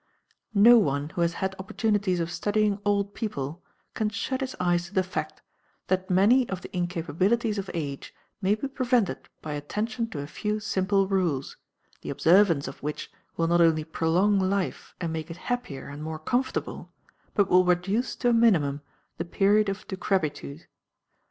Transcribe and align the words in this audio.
No 0.55 0.79
one 0.79 1.09
who 1.09 1.21
has 1.21 1.33
had 1.33 1.53
opportunities 1.59 2.19
of 2.19 2.31
studying 2.31 2.79
old 2.83 3.13
people 3.13 3.63
can 3.93 4.09
shut 4.09 4.41
his 4.41 4.55
eyes 4.59 4.87
to 4.87 4.95
the 4.95 5.03
fact 5.03 5.43
that 5.89 6.09
many 6.09 6.49
of 6.49 6.63
the 6.63 6.69
incapabilities 6.75 7.59
of 7.59 7.69
age 7.75 8.11
may 8.41 8.55
be 8.55 8.67
prevented 8.67 9.29
by 9.43 9.53
attention 9.53 10.09
to 10.09 10.17
a 10.19 10.25
few 10.25 10.59
simple 10.59 11.07
rules, 11.07 11.55
the 12.01 12.09
observance 12.09 12.67
of 12.67 12.81
which 12.81 13.11
will 13.37 13.45
not 13.47 13.61
only 13.61 13.83
prolong 13.83 14.39
life 14.39 14.95
and 14.99 15.13
make 15.13 15.29
it 15.29 15.37
happier 15.37 15.87
and 15.87 16.01
more 16.01 16.17
comfortable, 16.17 16.91
but 17.35 17.47
will 17.47 17.63
reduce 17.63 18.15
to 18.15 18.27
a 18.29 18.33
minimum 18.33 18.81
the 19.17 19.23
period 19.23 19.69
of 19.69 19.87
decrepitude. 19.87 20.65